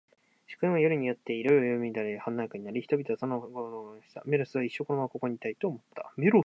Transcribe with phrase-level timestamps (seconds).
[0.47, 4.29] 祝宴は、夜に入っていよいよ乱れ華やかになり、人々は、外の豪雨を全く気にしなくなった。
[4.31, 6.11] メロスは、一生このままここにいたい、と思った。